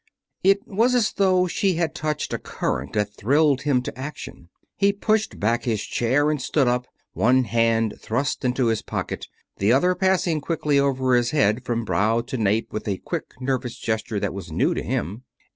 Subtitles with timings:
[0.43, 4.49] It was as though she had touched a current that thrilled him to action.
[4.75, 9.27] He pushed back his chair and stood up, one hand thrust into his pocket,
[9.57, 13.77] the other passing quickly over his head from brow to nape with a quick, nervous
[13.77, 15.21] gesture that was new to him.